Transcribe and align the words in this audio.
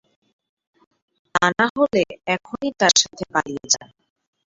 তানাহলে 1.35 2.01
এখনই 2.35 2.71
তার 2.79 2.93
সাথে 3.01 3.23
পালিয়ে 3.33 3.65
যা। 3.73 3.83